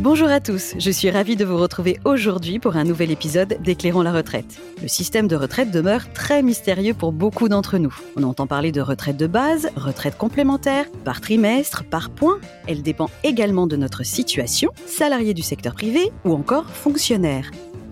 Bonjour 0.00 0.30
à 0.30 0.40
tous, 0.40 0.72
je 0.78 0.90
suis 0.90 1.10
ravie 1.10 1.36
de 1.36 1.44
vous 1.44 1.58
retrouver 1.58 2.00
aujourd'hui 2.06 2.58
pour 2.58 2.76
un 2.76 2.84
nouvel 2.84 3.10
épisode 3.10 3.58
d'Éclairons 3.60 4.00
la 4.00 4.14
retraite. 4.14 4.58
Le 4.80 4.88
système 4.88 5.28
de 5.28 5.36
retraite 5.36 5.70
demeure 5.70 6.10
très 6.14 6.42
mystérieux 6.42 6.94
pour 6.94 7.12
beaucoup 7.12 7.50
d'entre 7.50 7.76
nous. 7.76 7.94
On 8.16 8.22
entend 8.22 8.46
parler 8.46 8.72
de 8.72 8.80
retraite 8.80 9.18
de 9.18 9.26
base, 9.26 9.68
retraite 9.76 10.16
complémentaire, 10.16 10.86
par 11.04 11.20
trimestre, 11.20 11.84
par 11.84 12.08
point. 12.08 12.38
Elle 12.66 12.82
dépend 12.82 13.10
également 13.24 13.66
de 13.66 13.76
notre 13.76 14.02
situation, 14.02 14.70
salarié 14.86 15.34
du 15.34 15.42
secteur 15.42 15.74
privé 15.74 16.10
ou 16.24 16.32
encore 16.32 16.70
fonctionnaire. 16.70 17.50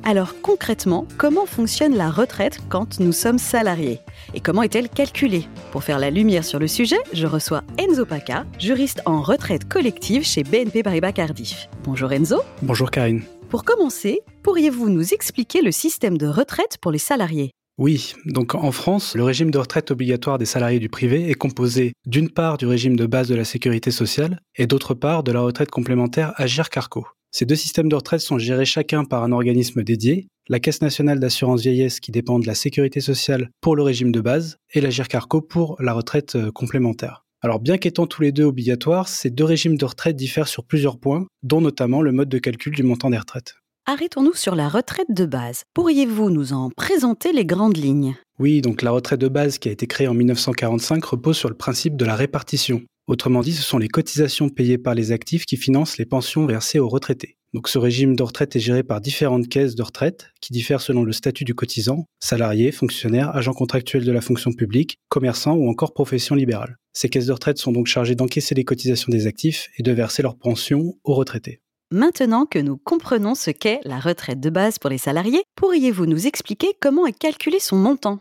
Alors 0.09 0.41
concrètement, 0.41 1.07
comment 1.19 1.45
fonctionne 1.45 1.95
la 1.95 2.11
retraite 2.11 2.61
quand 2.71 2.99
nous 2.99 3.13
sommes 3.13 3.37
salariés? 3.37 3.99
Et 4.33 4.41
comment 4.41 4.63
est-elle 4.63 4.89
calculée? 4.89 5.47
Pour 5.71 5.85
faire 5.85 5.99
la 5.99 6.09
lumière 6.09 6.47
sur 6.47 6.59
le 6.59 6.67
sujet, 6.67 6.97
je 7.13 7.27
reçois 7.27 7.63
Enzo 7.77 8.07
Paca, 8.07 8.47
juriste 8.59 9.03
en 9.05 9.21
retraite 9.21 9.69
collective 9.69 10.25
chez 10.25 10.45
BNP 10.45 10.83
Paribas 10.83 11.13
Cardiff. 11.13 11.69
Bonjour 11.85 12.11
Enzo. 12.11 12.41
Bonjour 12.63 12.91
Karine. 12.91 13.21
Pour 13.51 13.65
commencer, 13.65 14.21
pourriez-vous 14.43 14.89
nous 14.89 15.13
expliquer 15.13 15.61
le 15.61 15.73
système 15.73 16.17
de 16.17 16.27
retraite 16.27 16.79
pour 16.81 16.91
les 16.91 16.97
salariés? 16.97 17.51
Oui, 17.77 18.15
donc 18.25 18.55
en 18.55 18.73
France, 18.73 19.15
le 19.15 19.25
régime 19.25 19.51
de 19.51 19.59
retraite 19.59 19.91
obligatoire 19.91 20.39
des 20.39 20.47
salariés 20.47 20.81
du 20.81 20.89
privé 20.89 21.29
est 21.29 21.35
composé 21.35 21.93
d'une 22.07 22.31
part 22.31 22.57
du 22.57 22.65
régime 22.65 22.97
de 22.97 23.05
base 23.05 23.29
de 23.29 23.35
la 23.35 23.45
sécurité 23.45 23.91
sociale 23.91 24.41
et 24.57 24.67
d'autre 24.67 24.95
part 24.95 25.23
de 25.23 25.33
la 25.33 25.43
retraite 25.43 25.71
complémentaire 25.71 26.33
Agir 26.37 26.71
Carco. 26.71 27.07
Ces 27.31 27.45
deux 27.45 27.57
systèmes 27.57 27.89
de 27.89 27.95
retraite 27.95 28.21
sont 28.21 28.39
gérés 28.39 28.65
chacun 28.65 29.05
par 29.05 29.23
un 29.23 29.33
organisme 29.33 29.83
dédié, 29.83 30.29
la 30.49 30.61
Caisse 30.61 30.81
nationale 30.81 31.21
d'assurance 31.21 31.61
vieillesse 31.61 32.01
qui 32.01 32.11
dépend 32.11 32.39
de 32.39 32.47
la 32.47 32.55
sécurité 32.55 33.01
sociale 33.01 33.51
pour 33.61 33.77
le 33.77 33.83
régime 33.83 34.13
de 34.13 34.21
base 34.21 34.57
et 34.73 34.81
la 34.81 34.89
GIRCARCO 34.89 35.43
pour 35.43 35.77
la 35.81 35.93
retraite 35.93 36.37
euh, 36.37 36.51
complémentaire. 36.51 37.27
Alors 37.43 37.61
bien 37.61 37.77
qu'étant 37.77 38.07
tous 38.07 38.23
les 38.23 38.33
deux 38.33 38.45
obligatoires, 38.45 39.09
ces 39.09 39.31
deux 39.31 39.45
régimes 39.45 39.77
de 39.77 39.85
retraite 39.85 40.17
diffèrent 40.17 40.49
sur 40.49 40.65
plusieurs 40.65 40.99
points, 40.99 41.27
dont 41.43 41.61
notamment 41.61 42.01
le 42.01 42.13
mode 42.13 42.31
de 42.31 42.39
calcul 42.39 42.75
du 42.75 42.83
montant 42.83 43.11
des 43.11 43.19
retraites. 43.19 43.55
Arrêtons-nous 43.87 44.35
sur 44.35 44.55
la 44.55 44.69
retraite 44.69 45.11
de 45.15 45.25
base. 45.25 45.63
Pourriez-vous 45.75 46.31
nous 46.31 46.53
en 46.53 46.71
présenter 46.71 47.33
les 47.33 47.45
grandes 47.45 47.77
lignes? 47.77 48.17
Oui, 48.39 48.61
donc 48.61 48.83
la 48.83 48.91
retraite 48.91 49.21
de 49.21 49.29
base 49.29 49.59
qui 49.59 49.69
a 49.69 49.73
été 49.73 49.87
créée 49.87 50.09
en 50.09 50.15
1945 50.15 51.05
repose 51.05 51.37
sur 51.37 51.49
le 51.49 51.55
principe 51.55 51.97
de 51.97 52.05
la 52.05 52.17
répartition. 52.17 52.83
Autrement 53.09 53.41
dit, 53.41 53.55
ce 53.55 53.63
sont 53.63 53.79
les 53.79 53.89
cotisations 53.89 54.51
payées 54.51 54.77
par 54.77 54.95
les 54.95 55.13
actifs 55.13 55.47
qui 55.47 55.57
financent 55.57 55.97
les 55.97 56.05
pensions 56.05 56.45
versées 56.45 56.79
aux 56.79 56.91
retraités. 56.91 57.39
Donc 57.55 57.67
ce 57.69 57.79
régime 57.79 58.15
de 58.15 58.23
retraite 58.23 58.55
est 58.55 58.61
géré 58.61 58.83
par 58.83 59.01
différentes 59.01 59.49
caisses 59.49 59.75
de 59.75 59.83
retraite 59.83 60.27
qui 60.43 60.53
diffèrent 60.53 60.83
selon 60.83 61.05
le 61.05 61.13
statut 61.13 61.45
du 61.45 61.55
cotisant, 61.55 62.05
salarié, 62.21 62.71
fonctionnaire, 62.71 63.35
agent 63.35 63.55
contractuel 63.55 64.05
de 64.05 64.13
la 64.13 64.21
fonction 64.21 64.53
publique, 64.53 64.99
commerçant 65.09 65.55
ou 65.55 65.71
encore 65.71 65.95
profession 65.95 66.35
libérale. 66.35 66.77
Ces 66.93 67.09
caisses 67.09 67.27
de 67.27 67.33
retraite 67.33 67.57
sont 67.57 67.73
donc 67.73 67.87
chargées 67.87 68.15
d'encaisser 68.15 68.55
les 68.55 68.65
cotisations 68.65 69.11
des 69.11 69.27
actifs 69.27 69.71
et 69.79 69.83
de 69.83 69.93
verser 69.93 70.23
leurs 70.23 70.37
pensions 70.37 70.95
aux 71.03 71.15
retraités. 71.15 71.63
Maintenant 71.91 72.45
que 72.45 72.59
nous 72.59 72.77
comprenons 72.77 73.35
ce 73.35 73.51
qu'est 73.51 73.81
la 73.85 73.99
retraite 73.99 74.41
de 74.41 74.51
base 74.51 74.79
pour 74.79 74.91
les 74.91 74.99
salariés, 74.99 75.43
pourriez-vous 75.57 76.05
nous 76.05 76.27
expliquer 76.27 76.69
comment 76.79 77.07
est 77.07 77.19
calculé 77.19 77.59
son 77.59 77.77
montant? 77.77 78.21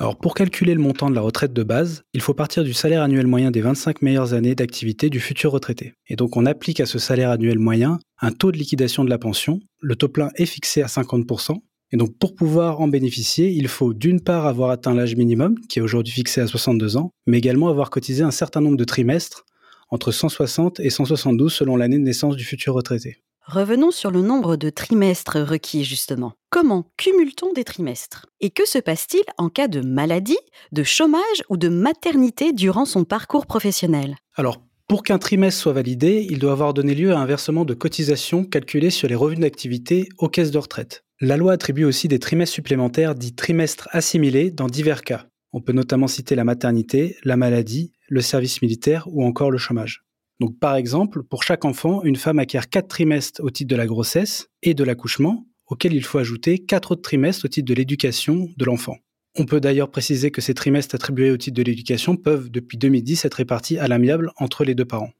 Alors 0.00 0.16
pour 0.16 0.34
calculer 0.34 0.74
le 0.74 0.80
montant 0.80 1.10
de 1.10 1.14
la 1.16 1.20
retraite 1.20 1.52
de 1.52 1.64
base, 1.64 2.04
il 2.12 2.20
faut 2.20 2.32
partir 2.32 2.62
du 2.62 2.72
salaire 2.72 3.02
annuel 3.02 3.26
moyen 3.26 3.50
des 3.50 3.60
25 3.60 4.00
meilleures 4.00 4.32
années 4.32 4.54
d'activité 4.54 5.10
du 5.10 5.18
futur 5.18 5.50
retraité. 5.50 5.94
Et 6.06 6.14
donc 6.14 6.36
on 6.36 6.46
applique 6.46 6.78
à 6.78 6.86
ce 6.86 7.00
salaire 7.00 7.30
annuel 7.30 7.58
moyen 7.58 7.98
un 8.20 8.30
taux 8.30 8.52
de 8.52 8.56
liquidation 8.56 9.04
de 9.04 9.10
la 9.10 9.18
pension. 9.18 9.58
Le 9.80 9.96
taux 9.96 10.08
plein 10.08 10.30
est 10.36 10.46
fixé 10.46 10.82
à 10.82 10.86
50%. 10.86 11.56
Et 11.90 11.96
donc 11.96 12.16
pour 12.16 12.36
pouvoir 12.36 12.80
en 12.80 12.86
bénéficier, 12.86 13.50
il 13.50 13.66
faut 13.66 13.92
d'une 13.92 14.20
part 14.20 14.46
avoir 14.46 14.70
atteint 14.70 14.94
l'âge 14.94 15.16
minimum, 15.16 15.58
qui 15.68 15.80
est 15.80 15.82
aujourd'hui 15.82 16.12
fixé 16.12 16.40
à 16.40 16.46
62 16.46 16.96
ans, 16.96 17.10
mais 17.26 17.38
également 17.38 17.68
avoir 17.68 17.90
cotisé 17.90 18.22
un 18.22 18.30
certain 18.30 18.60
nombre 18.60 18.76
de 18.76 18.84
trimestres, 18.84 19.46
entre 19.90 20.12
160 20.12 20.78
et 20.78 20.90
172 20.90 21.52
selon 21.52 21.76
l'année 21.76 21.98
de 21.98 22.04
naissance 22.04 22.36
du 22.36 22.44
futur 22.44 22.74
retraité. 22.74 23.16
Revenons 23.50 23.92
sur 23.92 24.10
le 24.10 24.20
nombre 24.20 24.56
de 24.56 24.68
trimestres 24.68 25.38
requis 25.38 25.82
justement. 25.82 26.34
Comment 26.50 26.84
cumule-t-on 26.98 27.54
des 27.54 27.64
trimestres? 27.64 28.26
Et 28.42 28.50
que 28.50 28.68
se 28.68 28.76
passe-t-il 28.76 29.22
en 29.38 29.48
cas 29.48 29.68
de 29.68 29.80
maladie, 29.80 30.36
de 30.72 30.82
chômage 30.82 31.42
ou 31.48 31.56
de 31.56 31.70
maternité 31.70 32.52
durant 32.52 32.84
son 32.84 33.04
parcours 33.04 33.46
professionnel? 33.46 34.16
Alors, 34.34 34.60
pour 34.86 35.02
qu'un 35.02 35.16
trimestre 35.16 35.62
soit 35.62 35.72
validé, 35.72 36.26
il 36.28 36.40
doit 36.40 36.52
avoir 36.52 36.74
donné 36.74 36.94
lieu 36.94 37.14
à 37.14 37.18
un 37.18 37.24
versement 37.24 37.64
de 37.64 37.72
cotisation 37.72 38.44
calculé 38.44 38.90
sur 38.90 39.08
les 39.08 39.14
revenus 39.14 39.40
d'activité 39.40 40.10
aux 40.18 40.28
caisses 40.28 40.50
de 40.50 40.58
retraite. 40.58 41.04
La 41.18 41.38
loi 41.38 41.52
attribue 41.52 41.84
aussi 41.84 42.06
des 42.06 42.18
trimestres 42.18 42.54
supplémentaires 42.54 43.14
dits 43.14 43.34
trimestres 43.34 43.88
assimilés 43.92 44.50
dans 44.50 44.66
divers 44.66 45.04
cas. 45.04 45.24
On 45.54 45.62
peut 45.62 45.72
notamment 45.72 46.06
citer 46.06 46.34
la 46.34 46.44
maternité, 46.44 47.16
la 47.24 47.38
maladie, 47.38 47.94
le 48.08 48.20
service 48.20 48.60
militaire 48.60 49.08
ou 49.10 49.24
encore 49.24 49.50
le 49.50 49.56
chômage. 49.56 50.04
Donc 50.40 50.58
par 50.58 50.76
exemple, 50.76 51.22
pour 51.22 51.42
chaque 51.42 51.64
enfant, 51.64 52.02
une 52.04 52.16
femme 52.16 52.38
acquiert 52.38 52.68
4 52.68 52.86
trimestres 52.88 53.42
au 53.42 53.50
titre 53.50 53.70
de 53.70 53.76
la 53.76 53.86
grossesse 53.86 54.48
et 54.62 54.74
de 54.74 54.84
l'accouchement, 54.84 55.46
auxquels 55.66 55.94
il 55.94 56.04
faut 56.04 56.18
ajouter 56.18 56.58
4 56.58 56.92
autres 56.92 57.02
trimestres 57.02 57.44
au 57.44 57.48
titre 57.48 57.68
de 57.68 57.74
l'éducation 57.74 58.48
de 58.56 58.64
l'enfant. 58.64 58.96
On 59.36 59.44
peut 59.44 59.60
d'ailleurs 59.60 59.90
préciser 59.90 60.30
que 60.30 60.40
ces 60.40 60.54
trimestres 60.54 60.94
attribués 60.94 61.30
au 61.30 61.36
titre 61.36 61.56
de 61.56 61.62
l'éducation 61.62 62.16
peuvent, 62.16 62.50
depuis 62.50 62.78
2010, 62.78 63.24
être 63.24 63.34
répartis 63.34 63.78
à 63.78 63.86
l'amiable 63.86 64.32
entre 64.36 64.64
les 64.64 64.74
deux 64.74 64.84
parents. 64.84 65.12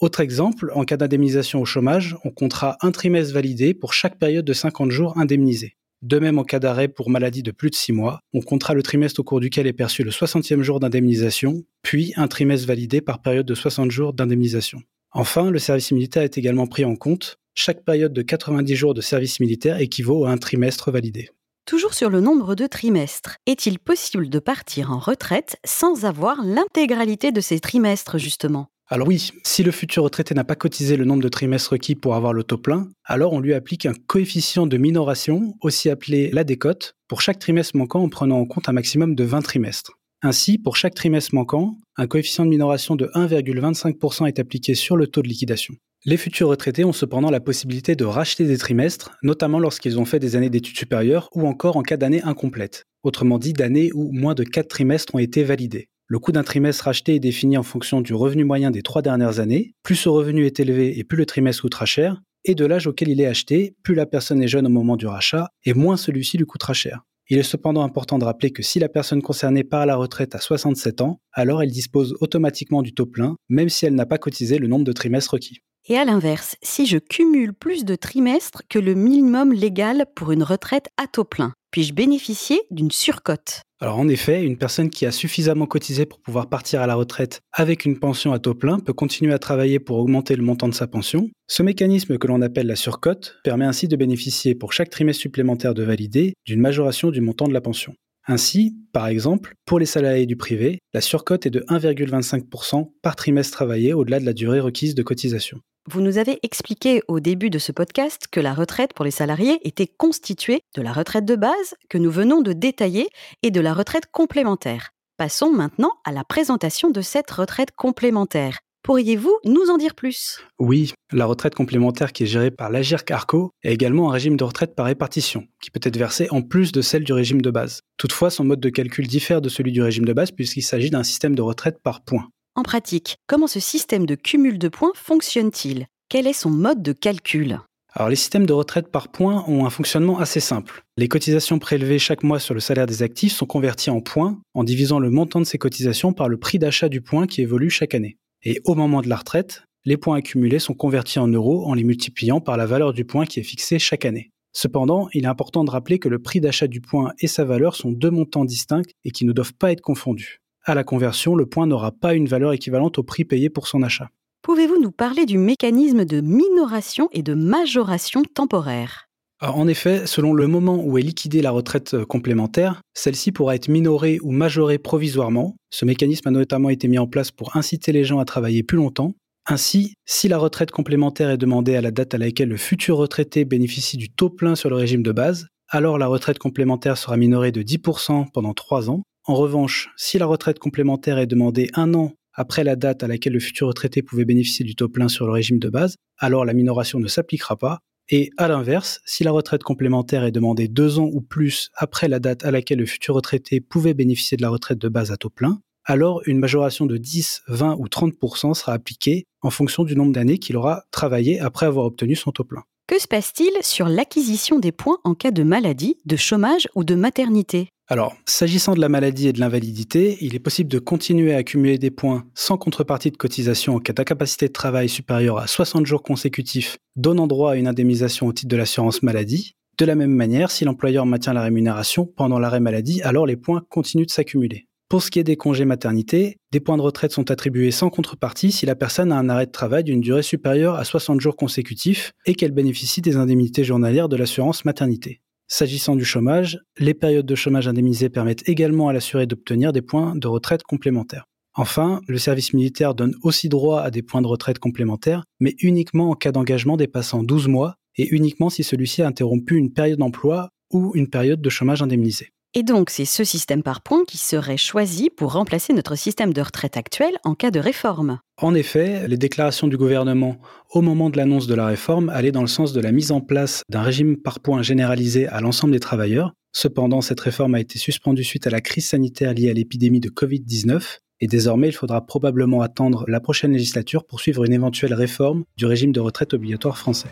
Autre 0.00 0.20
exemple, 0.20 0.70
en 0.74 0.84
cas 0.84 0.96
d'indemnisation 0.96 1.60
au 1.60 1.64
chômage, 1.64 2.16
on 2.24 2.30
comptera 2.30 2.76
un 2.80 2.92
trimestre 2.92 3.34
validé 3.34 3.74
pour 3.74 3.92
chaque 3.92 4.18
période 4.18 4.44
de 4.44 4.52
50 4.52 4.90
jours 4.90 5.18
indemnisée. 5.18 5.76
De 6.02 6.18
même, 6.18 6.40
en 6.40 6.42
cas 6.42 6.58
d'arrêt 6.58 6.88
pour 6.88 7.10
maladie 7.10 7.44
de 7.44 7.52
plus 7.52 7.70
de 7.70 7.76
6 7.76 7.92
mois, 7.92 8.18
on 8.34 8.40
comptera 8.40 8.74
le 8.74 8.82
trimestre 8.82 9.20
au 9.20 9.22
cours 9.22 9.38
duquel 9.38 9.68
est 9.68 9.72
perçu 9.72 10.02
le 10.02 10.10
60e 10.10 10.62
jour 10.62 10.80
d'indemnisation, 10.80 11.62
puis 11.82 12.12
un 12.16 12.26
trimestre 12.26 12.66
validé 12.66 13.00
par 13.00 13.22
période 13.22 13.46
de 13.46 13.54
60 13.54 13.92
jours 13.92 14.12
d'indemnisation. 14.12 14.82
Enfin, 15.12 15.52
le 15.52 15.60
service 15.60 15.92
militaire 15.92 16.24
est 16.24 16.36
également 16.36 16.66
pris 16.66 16.84
en 16.84 16.96
compte. 16.96 17.38
Chaque 17.54 17.84
période 17.84 18.12
de 18.12 18.22
90 18.22 18.74
jours 18.74 18.94
de 18.94 19.00
service 19.00 19.38
militaire 19.38 19.78
équivaut 19.78 20.24
à 20.24 20.30
un 20.30 20.38
trimestre 20.38 20.90
validé. 20.90 21.30
Toujours 21.66 21.94
sur 21.94 22.10
le 22.10 22.20
nombre 22.20 22.56
de 22.56 22.66
trimestres, 22.66 23.36
est-il 23.46 23.78
possible 23.78 24.28
de 24.28 24.40
partir 24.40 24.90
en 24.90 24.98
retraite 24.98 25.56
sans 25.64 26.04
avoir 26.04 26.42
l'intégralité 26.44 27.30
de 27.30 27.40
ces 27.40 27.60
trimestres 27.60 28.18
justement? 28.18 28.66
Alors 28.92 29.08
oui, 29.08 29.30
si 29.42 29.62
le 29.62 29.70
futur 29.70 30.02
retraité 30.02 30.34
n'a 30.34 30.44
pas 30.44 30.54
cotisé 30.54 30.98
le 30.98 31.06
nombre 31.06 31.22
de 31.22 31.28
trimestres 31.30 31.72
requis 31.72 31.94
pour 31.94 32.14
avoir 32.14 32.34
le 32.34 32.44
taux 32.44 32.58
plein, 32.58 32.90
alors 33.06 33.32
on 33.32 33.40
lui 33.40 33.54
applique 33.54 33.86
un 33.86 33.94
coefficient 33.94 34.66
de 34.66 34.76
minoration, 34.76 35.54
aussi 35.62 35.88
appelé 35.88 36.28
la 36.30 36.44
décote, 36.44 36.94
pour 37.08 37.22
chaque 37.22 37.38
trimestre 37.38 37.74
manquant 37.74 38.02
en 38.02 38.10
prenant 38.10 38.38
en 38.38 38.44
compte 38.44 38.68
un 38.68 38.72
maximum 38.72 39.14
de 39.14 39.24
20 39.24 39.40
trimestres. 39.40 39.92
Ainsi, 40.20 40.58
pour 40.58 40.76
chaque 40.76 40.94
trimestre 40.94 41.34
manquant, 41.34 41.78
un 41.96 42.06
coefficient 42.06 42.44
de 42.44 42.50
minoration 42.50 42.94
de 42.94 43.06
1,25% 43.14 44.28
est 44.28 44.38
appliqué 44.38 44.74
sur 44.74 44.98
le 44.98 45.06
taux 45.06 45.22
de 45.22 45.28
liquidation. 45.28 45.72
Les 46.04 46.18
futurs 46.18 46.48
retraités 46.48 46.84
ont 46.84 46.92
cependant 46.92 47.30
la 47.30 47.40
possibilité 47.40 47.96
de 47.96 48.04
racheter 48.04 48.44
des 48.44 48.58
trimestres, 48.58 49.12
notamment 49.22 49.58
lorsqu'ils 49.58 49.98
ont 49.98 50.04
fait 50.04 50.18
des 50.18 50.36
années 50.36 50.50
d'études 50.50 50.76
supérieures 50.76 51.30
ou 51.34 51.46
encore 51.46 51.78
en 51.78 51.82
cas 51.82 51.96
d'année 51.96 52.22
incomplète, 52.24 52.84
autrement 53.04 53.38
dit 53.38 53.54
d'années 53.54 53.90
où 53.94 54.12
moins 54.12 54.34
de 54.34 54.44
4 54.44 54.68
trimestres 54.68 55.14
ont 55.14 55.18
été 55.18 55.44
validés. 55.44 55.88
Le 56.12 56.18
coût 56.18 56.30
d'un 56.30 56.42
trimestre 56.42 56.88
acheté 56.88 57.14
est 57.14 57.20
défini 57.20 57.56
en 57.56 57.62
fonction 57.62 58.02
du 58.02 58.12
revenu 58.12 58.44
moyen 58.44 58.70
des 58.70 58.82
trois 58.82 59.00
dernières 59.00 59.40
années. 59.40 59.72
Plus 59.82 59.94
ce 59.94 60.10
revenu 60.10 60.44
est 60.44 60.60
élevé 60.60 60.98
et 60.98 61.04
plus 61.04 61.16
le 61.16 61.24
trimestre 61.24 61.62
coûtera 61.62 61.86
cher, 61.86 62.20
et 62.44 62.54
de 62.54 62.66
l'âge 62.66 62.86
auquel 62.86 63.08
il 63.08 63.18
est 63.18 63.26
acheté, 63.26 63.76
plus 63.82 63.94
la 63.94 64.04
personne 64.04 64.42
est 64.42 64.46
jeune 64.46 64.66
au 64.66 64.68
moment 64.68 64.98
du 64.98 65.06
rachat, 65.06 65.48
et 65.64 65.72
moins 65.72 65.96
celui-ci 65.96 66.36
lui 66.36 66.44
coûtera 66.44 66.74
cher. 66.74 67.00
Il 67.30 67.38
est 67.38 67.42
cependant 67.42 67.82
important 67.82 68.18
de 68.18 68.26
rappeler 68.26 68.50
que 68.50 68.62
si 68.62 68.78
la 68.78 68.90
personne 68.90 69.22
concernée 69.22 69.64
part 69.64 69.80
à 69.80 69.86
la 69.86 69.96
retraite 69.96 70.34
à 70.34 70.38
67 70.38 71.00
ans, 71.00 71.18
alors 71.32 71.62
elle 71.62 71.70
dispose 71.70 72.14
automatiquement 72.20 72.82
du 72.82 72.92
taux 72.92 73.06
plein, 73.06 73.36
même 73.48 73.70
si 73.70 73.86
elle 73.86 73.94
n'a 73.94 74.04
pas 74.04 74.18
cotisé 74.18 74.58
le 74.58 74.68
nombre 74.68 74.84
de 74.84 74.92
trimestres 74.92 75.32
requis. 75.32 75.60
Et 75.88 75.96
à 75.96 76.04
l'inverse, 76.04 76.54
si 76.62 76.86
je 76.86 76.96
cumule 76.96 77.52
plus 77.52 77.84
de 77.84 77.96
trimestres 77.96 78.62
que 78.68 78.78
le 78.78 78.94
minimum 78.94 79.52
légal 79.52 80.06
pour 80.14 80.30
une 80.30 80.44
retraite 80.44 80.86
à 80.96 81.08
taux 81.08 81.24
plein, 81.24 81.54
puis-je 81.72 81.92
bénéficier 81.92 82.60
d'une 82.70 82.92
surcote? 82.92 83.62
Alors 83.80 83.98
en 83.98 84.06
effet, 84.06 84.44
une 84.44 84.56
personne 84.56 84.90
qui 84.90 85.06
a 85.06 85.10
suffisamment 85.10 85.66
cotisé 85.66 86.06
pour 86.06 86.20
pouvoir 86.20 86.48
partir 86.48 86.82
à 86.82 86.86
la 86.86 86.94
retraite 86.94 87.40
avec 87.52 87.84
une 87.84 87.98
pension 87.98 88.32
à 88.32 88.38
taux 88.38 88.54
plein 88.54 88.78
peut 88.78 88.92
continuer 88.92 89.32
à 89.32 89.40
travailler 89.40 89.80
pour 89.80 89.98
augmenter 89.98 90.36
le 90.36 90.44
montant 90.44 90.68
de 90.68 90.74
sa 90.74 90.86
pension. 90.86 91.28
Ce 91.48 91.64
mécanisme 91.64 92.16
que 92.16 92.28
l'on 92.28 92.42
appelle 92.42 92.68
la 92.68 92.76
surcote 92.76 93.34
permet 93.42 93.64
ainsi 93.64 93.88
de 93.88 93.96
bénéficier 93.96 94.54
pour 94.54 94.72
chaque 94.72 94.90
trimestre 94.90 95.22
supplémentaire 95.22 95.74
de 95.74 95.82
validé 95.82 96.34
d'une 96.46 96.60
majoration 96.60 97.10
du 97.10 97.20
montant 97.20 97.48
de 97.48 97.54
la 97.54 97.60
pension. 97.60 97.92
Ainsi, 98.28 98.76
par 98.92 99.08
exemple, 99.08 99.54
pour 99.66 99.80
les 99.80 99.86
salariés 99.86 100.26
du 100.26 100.36
privé, 100.36 100.78
la 100.94 101.00
surcote 101.00 101.44
est 101.46 101.50
de 101.50 101.64
1,25% 101.68 102.92
par 103.02 103.16
trimestre 103.16 103.56
travaillé 103.56 103.94
au-delà 103.94 104.20
de 104.20 104.24
la 104.24 104.32
durée 104.32 104.60
requise 104.60 104.94
de 104.94 105.02
cotisation. 105.02 105.58
Vous 105.90 106.00
nous 106.00 106.16
avez 106.16 106.38
expliqué 106.44 107.02
au 107.08 107.18
début 107.18 107.50
de 107.50 107.58
ce 107.58 107.72
podcast 107.72 108.28
que 108.30 108.38
la 108.38 108.54
retraite 108.54 108.92
pour 108.94 109.04
les 109.04 109.10
salariés 109.10 109.58
était 109.66 109.88
constituée 109.88 110.60
de 110.76 110.82
la 110.82 110.92
retraite 110.92 111.24
de 111.24 111.34
base 111.34 111.74
que 111.88 111.98
nous 111.98 112.10
venons 112.10 112.40
de 112.40 112.52
détailler 112.52 113.08
et 113.42 113.50
de 113.50 113.60
la 113.60 113.74
retraite 113.74 114.06
complémentaire. 114.12 114.90
Passons 115.16 115.50
maintenant 115.50 115.90
à 116.04 116.12
la 116.12 116.22
présentation 116.22 116.90
de 116.90 117.00
cette 117.00 117.32
retraite 117.32 117.72
complémentaire. 117.74 118.60
Pourriez-vous 118.84 119.36
nous 119.44 119.70
en 119.70 119.76
dire 119.76 119.96
plus? 119.96 120.38
Oui, 120.60 120.92
la 121.10 121.26
retraite 121.26 121.56
complémentaire 121.56 122.12
qui 122.12 122.22
est 122.22 122.26
gérée 122.26 122.52
par 122.52 122.70
l'Agir 122.70 123.04
Carco 123.04 123.50
est 123.64 123.72
également 123.72 124.08
un 124.08 124.12
régime 124.12 124.36
de 124.36 124.44
retraite 124.44 124.76
par 124.76 124.86
répartition, 124.86 125.48
qui 125.60 125.72
peut 125.72 125.80
être 125.82 125.98
versé 125.98 126.28
en 126.30 126.42
plus 126.42 126.70
de 126.70 126.80
celle 126.80 127.02
du 127.02 127.12
régime 127.12 127.42
de 127.42 127.50
base. 127.50 127.80
Toutefois, 127.96 128.30
son 128.30 128.44
mode 128.44 128.60
de 128.60 128.70
calcul 128.70 129.08
diffère 129.08 129.40
de 129.40 129.48
celui 129.48 129.72
du 129.72 129.82
régime 129.82 130.04
de 130.04 130.12
base 130.12 130.30
puisqu'il 130.30 130.62
s'agit 130.62 130.90
d'un 130.90 131.02
système 131.02 131.34
de 131.34 131.42
retraite 131.42 131.80
par 131.82 132.04
points. 132.04 132.28
En 132.54 132.62
pratique, 132.62 133.16
comment 133.26 133.46
ce 133.46 133.60
système 133.60 134.04
de 134.04 134.14
cumul 134.14 134.58
de 134.58 134.68
points 134.68 134.92
fonctionne-t-il? 134.94 135.86
Quel 136.10 136.26
est 136.26 136.34
son 136.34 136.50
mode 136.50 136.82
de 136.82 136.92
calcul? 136.92 137.58
Alors 137.94 138.10
les 138.10 138.16
systèmes 138.16 138.44
de 138.44 138.52
retraite 138.52 138.88
par 138.88 139.08
points 139.08 139.42
ont 139.48 139.64
un 139.64 139.70
fonctionnement 139.70 140.18
assez 140.18 140.40
simple. 140.40 140.82
Les 140.98 141.08
cotisations 141.08 141.58
prélevées 141.58 141.98
chaque 141.98 142.22
mois 142.22 142.38
sur 142.38 142.52
le 142.52 142.60
salaire 142.60 142.84
des 142.84 143.02
actifs 143.02 143.32
sont 143.32 143.46
converties 143.46 143.88
en 143.88 144.02
points 144.02 144.38
en 144.52 144.64
divisant 144.64 144.98
le 144.98 145.08
montant 145.08 145.40
de 145.40 145.46
ces 145.46 145.56
cotisations 145.56 146.12
par 146.12 146.28
le 146.28 146.36
prix 146.36 146.58
d'achat 146.58 146.90
du 146.90 147.00
point 147.00 147.26
qui 147.26 147.40
évolue 147.40 147.70
chaque 147.70 147.94
année. 147.94 148.18
Et 148.42 148.60
au 148.66 148.74
moment 148.74 149.00
de 149.00 149.08
la 149.08 149.16
retraite, 149.16 149.62
les 149.86 149.96
points 149.96 150.18
accumulés 150.18 150.58
sont 150.58 150.74
convertis 150.74 151.20
en 151.20 151.28
euros 151.28 151.64
en 151.64 151.72
les 151.72 151.84
multipliant 151.84 152.40
par 152.40 152.58
la 152.58 152.66
valeur 152.66 152.92
du 152.92 153.06
point 153.06 153.24
qui 153.24 153.40
est 153.40 153.44
fixée 153.44 153.78
chaque 153.78 154.04
année. 154.04 154.30
Cependant, 154.52 155.08
il 155.14 155.24
est 155.24 155.28
important 155.28 155.64
de 155.64 155.70
rappeler 155.70 155.98
que 155.98 156.10
le 156.10 156.18
prix 156.18 156.42
d'achat 156.42 156.66
du 156.66 156.82
point 156.82 157.14
et 157.18 157.28
sa 157.28 157.46
valeur 157.46 157.76
sont 157.76 157.92
deux 157.92 158.10
montants 158.10 158.44
distincts 158.44 158.82
et 159.04 159.10
qui 159.10 159.24
ne 159.24 159.32
doivent 159.32 159.54
pas 159.54 159.72
être 159.72 159.80
confondus. 159.80 160.41
À 160.64 160.74
la 160.74 160.84
conversion, 160.84 161.34
le 161.34 161.46
point 161.46 161.66
n'aura 161.66 161.90
pas 161.90 162.14
une 162.14 162.28
valeur 162.28 162.52
équivalente 162.52 162.98
au 162.98 163.02
prix 163.02 163.24
payé 163.24 163.50
pour 163.50 163.66
son 163.66 163.82
achat. 163.82 164.10
Pouvez-vous 164.42 164.80
nous 164.80 164.92
parler 164.92 165.26
du 165.26 165.36
mécanisme 165.36 166.04
de 166.04 166.20
minoration 166.20 167.08
et 167.12 167.22
de 167.22 167.34
majoration 167.34 168.22
temporaire? 168.22 169.08
En 169.40 169.66
effet, 169.66 170.06
selon 170.06 170.32
le 170.34 170.46
moment 170.46 170.80
où 170.84 170.98
est 170.98 171.02
liquidée 171.02 171.42
la 171.42 171.50
retraite 171.50 171.94
euh, 171.94 172.04
complémentaire, 172.04 172.80
celle-ci 172.94 173.32
pourra 173.32 173.56
être 173.56 173.66
minorée 173.66 174.20
ou 174.22 174.30
majorée 174.30 174.78
provisoirement. 174.78 175.56
Ce 175.70 175.84
mécanisme 175.84 176.28
a 176.28 176.30
notamment 176.30 176.70
été 176.70 176.86
mis 176.86 176.98
en 176.98 177.08
place 177.08 177.32
pour 177.32 177.56
inciter 177.56 177.90
les 177.90 178.04
gens 178.04 178.20
à 178.20 178.24
travailler 178.24 178.62
plus 178.62 178.76
longtemps. 178.76 179.14
Ainsi, 179.46 179.94
si 180.06 180.28
la 180.28 180.38
retraite 180.38 180.70
complémentaire 180.70 181.30
est 181.30 181.38
demandée 181.38 181.74
à 181.74 181.80
la 181.80 181.90
date 181.90 182.14
à 182.14 182.18
laquelle 182.18 182.50
le 182.50 182.56
futur 182.56 182.98
retraité 182.98 183.44
bénéficie 183.44 183.96
du 183.96 184.10
taux 184.10 184.30
plein 184.30 184.54
sur 184.54 184.70
le 184.70 184.76
régime 184.76 185.02
de 185.02 185.10
base, 185.10 185.48
alors 185.68 185.98
la 185.98 186.06
retraite 186.06 186.38
complémentaire 186.38 186.96
sera 186.96 187.16
minorée 187.16 187.50
de 187.50 187.62
10% 187.62 188.30
pendant 188.32 188.54
3 188.54 188.90
ans. 188.90 189.02
En 189.24 189.34
revanche, 189.34 189.90
si 189.96 190.18
la 190.18 190.26
retraite 190.26 190.58
complémentaire 190.58 191.18
est 191.18 191.28
demandée 191.28 191.70
un 191.74 191.94
an 191.94 192.12
après 192.34 192.64
la 192.64 192.74
date 192.74 193.04
à 193.04 193.06
laquelle 193.06 193.34
le 193.34 193.40
futur 193.40 193.68
retraité 193.68 194.02
pouvait 194.02 194.24
bénéficier 194.24 194.64
du 194.64 194.74
taux 194.74 194.88
plein 194.88 195.06
sur 195.06 195.26
le 195.26 195.32
régime 195.32 195.60
de 195.60 195.68
base, 195.68 195.96
alors 196.18 196.44
la 196.44 196.54
minoration 196.54 196.98
ne 196.98 197.06
s'appliquera 197.06 197.56
pas. 197.56 197.78
Et 198.08 198.30
à 198.36 198.48
l'inverse, 198.48 199.00
si 199.06 199.22
la 199.22 199.30
retraite 199.30 199.62
complémentaire 199.62 200.24
est 200.24 200.32
demandée 200.32 200.66
deux 200.66 200.98
ans 200.98 201.08
ou 201.12 201.20
plus 201.20 201.70
après 201.76 202.08
la 202.08 202.18
date 202.18 202.44
à 202.44 202.50
laquelle 202.50 202.78
le 202.78 202.86
futur 202.86 203.14
retraité 203.14 203.60
pouvait 203.60 203.94
bénéficier 203.94 204.36
de 204.36 204.42
la 204.42 204.50
retraite 204.50 204.78
de 204.78 204.88
base 204.88 205.12
à 205.12 205.16
taux 205.16 205.30
plein, 205.30 205.60
alors 205.84 206.20
une 206.26 206.38
majoration 206.38 206.86
de 206.86 206.96
10, 206.96 207.42
20 207.46 207.76
ou 207.78 207.86
30% 207.86 208.54
sera 208.54 208.72
appliquée 208.72 209.24
en 209.40 209.50
fonction 209.50 209.84
du 209.84 209.94
nombre 209.94 210.12
d'années 210.12 210.38
qu'il 210.38 210.56
aura 210.56 210.82
travaillé 210.90 211.38
après 211.38 211.66
avoir 211.66 211.86
obtenu 211.86 212.16
son 212.16 212.32
taux 212.32 212.44
plein. 212.44 212.64
Que 212.88 212.98
se 212.98 213.06
passe-t-il 213.06 213.52
sur 213.62 213.88
l'acquisition 213.88 214.58
des 214.58 214.72
points 214.72 214.98
en 215.04 215.14
cas 215.14 215.30
de 215.30 215.44
maladie, 215.44 215.96
de 216.04 216.16
chômage 216.16 216.68
ou 216.74 216.82
de 216.82 216.96
maternité? 216.96 217.68
Alors, 217.88 218.16
s'agissant 218.24 218.74
de 218.74 218.80
la 218.80 218.88
maladie 218.88 219.28
et 219.28 219.32
de 219.32 219.40
l'invalidité, 219.40 220.16
il 220.22 220.34
est 220.34 220.38
possible 220.38 220.70
de 220.70 220.78
continuer 220.78 221.34
à 221.34 221.38
accumuler 221.38 221.76
des 221.76 221.90
points 221.90 222.24
sans 222.34 222.56
contrepartie 222.56 223.10
de 223.10 223.16
cotisation 223.16 223.74
en 223.74 223.80
cas 223.80 223.92
d'incapacité 223.92 224.46
de 224.46 224.52
travail 224.52 224.88
supérieure 224.88 225.36
à 225.36 225.46
60 225.46 225.84
jours 225.84 226.02
consécutifs, 226.02 226.78
donnant 226.96 227.26
droit 227.26 227.52
à 227.52 227.56
une 227.56 227.66
indemnisation 227.66 228.28
au 228.28 228.32
titre 228.32 228.48
de 228.48 228.56
l'assurance 228.56 229.02
maladie. 229.02 229.56
De 229.78 229.84
la 229.84 229.94
même 229.94 230.14
manière, 230.14 230.50
si 230.50 230.64
l'employeur 230.64 231.06
maintient 231.06 231.32
la 231.32 231.42
rémunération 231.42 232.06
pendant 232.06 232.38
l'arrêt 232.38 232.60
maladie, 232.60 233.02
alors 233.02 233.26
les 233.26 233.36
points 233.36 233.62
continuent 233.68 234.06
de 234.06 234.10
s'accumuler. 234.10 234.68
Pour 234.88 235.02
ce 235.02 235.10
qui 235.10 235.18
est 235.18 235.24
des 235.24 235.36
congés 235.36 235.64
maternité, 235.64 236.36
des 236.52 236.60
points 236.60 236.76
de 236.76 236.82
retraite 236.82 237.12
sont 237.12 237.30
attribués 237.30 237.70
sans 237.70 237.90
contrepartie 237.90 238.52
si 238.52 238.64
la 238.64 238.74
personne 238.74 239.10
a 239.10 239.18
un 239.18 239.28
arrêt 239.28 239.46
de 239.46 239.50
travail 239.50 239.84
d'une 239.84 240.00
durée 240.00 240.22
supérieure 240.22 240.76
à 240.76 240.84
60 240.84 241.20
jours 241.20 241.34
consécutifs 241.34 242.12
et 242.26 242.34
qu'elle 242.34 242.52
bénéficie 242.52 243.00
des 243.00 243.16
indemnités 243.16 243.64
journalières 243.64 244.08
de 244.08 244.16
l'assurance 244.16 244.64
maternité. 244.64 245.20
S'agissant 245.54 245.96
du 245.96 246.04
chômage, 246.06 246.60
les 246.78 246.94
périodes 246.94 247.26
de 247.26 247.34
chômage 247.34 247.68
indemnisées 247.68 248.08
permettent 248.08 248.48
également 248.48 248.88
à 248.88 248.94
l'assuré 248.94 249.26
d'obtenir 249.26 249.74
des 249.74 249.82
points 249.82 250.16
de 250.16 250.26
retraite 250.26 250.62
complémentaires. 250.62 251.26
Enfin, 251.54 252.00
le 252.08 252.16
service 252.16 252.54
militaire 252.54 252.94
donne 252.94 253.14
aussi 253.22 253.50
droit 253.50 253.82
à 253.82 253.90
des 253.90 254.00
points 254.00 254.22
de 254.22 254.26
retraite 254.26 254.58
complémentaires, 254.58 255.24
mais 255.40 255.54
uniquement 255.58 256.08
en 256.08 256.14
cas 256.14 256.32
d'engagement 256.32 256.78
dépassant 256.78 257.22
12 257.22 257.48
mois 257.48 257.74
et 257.98 258.08
uniquement 258.14 258.48
si 258.48 258.64
celui-ci 258.64 259.02
a 259.02 259.06
interrompu 259.06 259.56
une 259.56 259.74
période 259.74 259.98
d'emploi 259.98 260.48
ou 260.72 260.92
une 260.94 261.10
période 261.10 261.42
de 261.42 261.50
chômage 261.50 261.82
indemnisé. 261.82 262.30
Et 262.54 262.62
donc, 262.62 262.90
c'est 262.90 263.06
ce 263.06 263.24
système 263.24 263.62
par 263.62 263.80
points 263.80 264.04
qui 264.06 264.18
serait 264.18 264.58
choisi 264.58 265.08
pour 265.08 265.32
remplacer 265.32 265.72
notre 265.72 265.96
système 265.96 266.34
de 266.34 266.42
retraite 266.42 266.76
actuel 266.76 267.16
en 267.24 267.34
cas 267.34 267.50
de 267.50 267.58
réforme. 267.58 268.18
En 268.36 268.54
effet, 268.54 269.08
les 269.08 269.16
déclarations 269.16 269.68
du 269.68 269.78
gouvernement 269.78 270.36
au 270.70 270.82
moment 270.82 271.08
de 271.08 271.16
l'annonce 271.16 271.46
de 271.46 271.54
la 271.54 271.64
réforme 271.64 272.10
allaient 272.10 272.30
dans 272.30 272.42
le 272.42 272.46
sens 272.48 272.74
de 272.74 272.80
la 272.82 272.92
mise 272.92 273.10
en 273.10 273.22
place 273.22 273.62
d'un 273.70 273.80
régime 273.80 274.18
par 274.18 274.40
points 274.40 274.60
généralisé 274.60 275.26
à 275.28 275.40
l'ensemble 275.40 275.72
des 275.72 275.80
travailleurs. 275.80 276.34
Cependant, 276.52 277.00
cette 277.00 277.20
réforme 277.20 277.54
a 277.54 277.60
été 277.60 277.78
suspendue 277.78 278.24
suite 278.24 278.46
à 278.46 278.50
la 278.50 278.60
crise 278.60 278.86
sanitaire 278.86 279.32
liée 279.32 279.48
à 279.48 279.54
l'épidémie 279.54 280.00
de 280.00 280.10
Covid-19 280.10 280.98
et 281.20 281.28
désormais 281.28 281.68
il 281.68 281.72
faudra 281.72 282.04
probablement 282.04 282.60
attendre 282.60 283.06
la 283.08 283.20
prochaine 283.20 283.52
législature 283.52 284.04
pour 284.04 284.20
suivre 284.20 284.44
une 284.44 284.52
éventuelle 284.52 284.92
réforme 284.92 285.44
du 285.56 285.64
régime 285.64 285.92
de 285.92 286.00
retraite 286.00 286.34
obligatoire 286.34 286.76
français. 286.76 287.08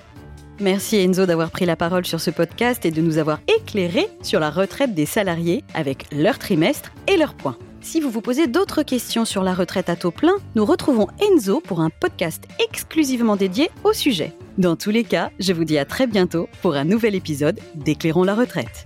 Merci 0.60 0.96
Enzo 0.96 1.24
d'avoir 1.24 1.50
pris 1.50 1.64
la 1.64 1.74
parole 1.74 2.04
sur 2.04 2.20
ce 2.20 2.30
podcast 2.30 2.84
et 2.84 2.90
de 2.90 3.00
nous 3.00 3.16
avoir 3.16 3.40
éclairé 3.48 4.08
sur 4.22 4.40
la 4.40 4.50
retraite 4.50 4.94
des 4.94 5.06
salariés 5.06 5.64
avec 5.72 6.06
leur 6.12 6.38
trimestre 6.38 6.92
et 7.06 7.16
leurs 7.16 7.32
points. 7.32 7.56
Si 7.80 7.98
vous 7.98 8.10
vous 8.10 8.20
posez 8.20 8.46
d'autres 8.46 8.82
questions 8.82 9.24
sur 9.24 9.42
la 9.42 9.54
retraite 9.54 9.88
à 9.88 9.96
taux 9.96 10.10
plein, 10.10 10.34
nous 10.56 10.66
retrouvons 10.66 11.08
Enzo 11.18 11.60
pour 11.60 11.80
un 11.80 11.88
podcast 11.88 12.44
exclusivement 12.62 13.36
dédié 13.36 13.70
au 13.84 13.94
sujet. 13.94 14.34
Dans 14.58 14.76
tous 14.76 14.90
les 14.90 15.04
cas, 15.04 15.30
je 15.38 15.54
vous 15.54 15.64
dis 15.64 15.78
à 15.78 15.86
très 15.86 16.06
bientôt 16.06 16.46
pour 16.60 16.74
un 16.74 16.84
nouvel 16.84 17.14
épisode 17.14 17.58
d'Éclairons 17.74 18.24
la 18.24 18.34
retraite. 18.34 18.84